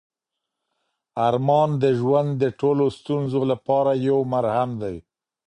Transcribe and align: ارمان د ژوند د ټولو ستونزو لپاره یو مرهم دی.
ارمان 1.27 1.69
د 1.83 1.85
ژوند 1.99 2.29
د 2.41 2.43
ټولو 2.59 2.85
ستونزو 2.97 3.41
لپاره 3.51 3.91
یو 4.07 4.17
مرهم 4.33 4.69
دی. 4.81 4.95